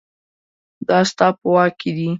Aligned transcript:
دا 0.87 0.99
ستا 1.09 1.27
په 1.37 1.45
واک 1.53 1.71
کې 1.79 1.89
دي 1.97 2.07